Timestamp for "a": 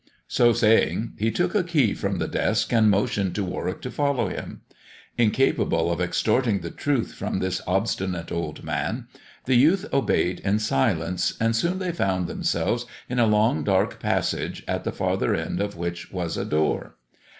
1.53-1.63, 13.19-13.27, 16.35-16.45